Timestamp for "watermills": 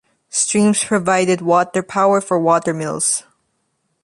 2.39-3.21